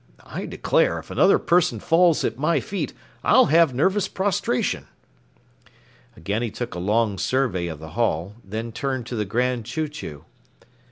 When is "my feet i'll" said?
2.39-3.49